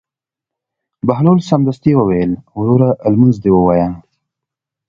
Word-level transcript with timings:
بهلول 1.07 1.39
سمدستي 1.49 1.93
وویل: 1.97 2.31
وروره 2.57 2.89
لمونځ 3.13 3.35
دې 3.43 3.51
ووایه. 3.53 3.89